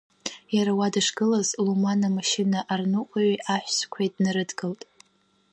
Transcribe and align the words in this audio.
Иара 0.55 0.71
уа 0.77 0.87
дышгылаз 0.93 1.49
Луман 1.65 2.01
амашьына 2.07 2.59
арныҟәаҩи 2.73 3.41
аҳәсақәеи 3.53 4.09
днарыдгылт. 4.13 4.81